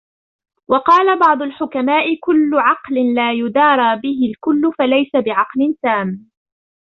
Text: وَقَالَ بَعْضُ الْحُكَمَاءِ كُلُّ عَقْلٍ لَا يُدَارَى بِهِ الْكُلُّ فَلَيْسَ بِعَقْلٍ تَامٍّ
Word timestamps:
وَقَالَ 0.67 1.19
بَعْضُ 1.19 1.41
الْحُكَمَاءِ 1.41 2.05
كُلُّ 2.23 2.51
عَقْلٍ 2.55 3.13
لَا 3.15 3.33
يُدَارَى 3.33 3.99
بِهِ 4.01 4.29
الْكُلُّ 4.33 4.71
فَلَيْسَ 4.79 5.11
بِعَقْلٍ 5.25 5.75
تَامٍّ 5.81 6.31